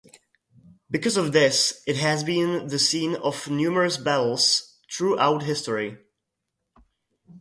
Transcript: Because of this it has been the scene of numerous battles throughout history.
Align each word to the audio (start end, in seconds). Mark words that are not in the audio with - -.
Because 0.89 1.15
of 1.15 1.31
this 1.31 1.83
it 1.85 1.97
has 1.97 2.23
been 2.23 2.65
the 2.69 2.79
scene 2.79 3.17
of 3.17 3.47
numerous 3.51 3.97
battles 3.97 4.75
throughout 4.91 5.43
history. 5.43 5.99